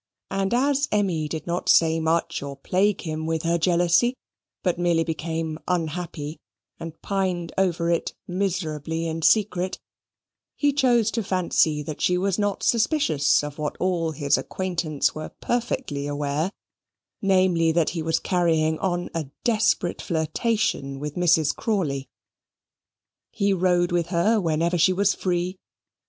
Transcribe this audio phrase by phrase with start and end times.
[0.31, 4.15] And as Emmy did not say much or plague him with her jealousy,
[4.63, 6.39] but merely became unhappy
[6.79, 9.77] and pined over it miserably in secret,
[10.55, 15.33] he chose to fancy that she was not suspicious of what all his acquaintance were
[15.39, 16.51] perfectly aware
[17.21, 21.55] namely, that he was carrying on a desperate flirtation with Mrs.
[21.55, 22.09] Crawley.
[23.29, 25.59] He rode with her whenever she was free.